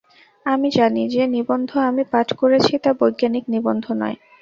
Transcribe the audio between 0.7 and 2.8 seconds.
জানি, যে নিবন্ধ আমি পাঠ করেছি